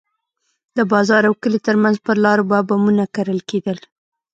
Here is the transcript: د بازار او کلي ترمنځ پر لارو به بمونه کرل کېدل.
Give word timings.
د 0.77 0.79
بازار 0.91 1.23
او 1.29 1.33
کلي 1.41 1.59
ترمنځ 1.67 1.97
پر 2.05 2.15
لارو 2.25 2.43
به 2.49 2.59
بمونه 2.69 3.03
کرل 3.15 3.39
کېدل. 3.49 3.77